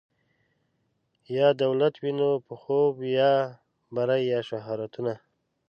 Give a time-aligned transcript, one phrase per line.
[1.37, 3.33] یا دولت وینو په خوب کي یا
[3.95, 5.13] بری یا شهرتونه